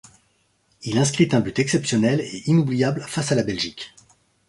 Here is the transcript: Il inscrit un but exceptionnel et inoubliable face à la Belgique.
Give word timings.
Il 0.81 0.97
inscrit 0.97 1.29
un 1.31 1.41
but 1.41 1.59
exceptionnel 1.59 2.21
et 2.21 2.41
inoubliable 2.49 3.03
face 3.07 3.31
à 3.31 3.35
la 3.35 3.43
Belgique. 3.43 3.93